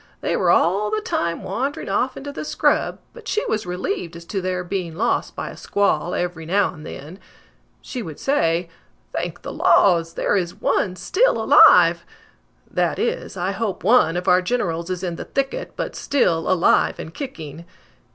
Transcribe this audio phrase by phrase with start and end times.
[0.21, 4.25] They were all the time wandering off into the scrub, but she was relieved as
[4.25, 7.19] to their being lost by a squall every now and then.
[7.83, 8.67] She would say:
[9.13, 12.03] 'Thank the laws, there is one still alive!'
[12.71, 16.97] That is, I hope one of our generals is in the thicket, but still alive
[16.97, 17.65] and kicking!"